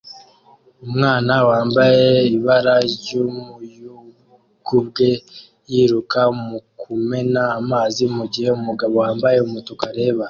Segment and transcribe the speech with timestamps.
[0.85, 2.05] Umwana wambaye
[2.35, 5.07] ibara ry'umuyugubwe
[5.71, 10.19] yiruka mu kumena amazi mugihe umugabo wambaye umutuku areba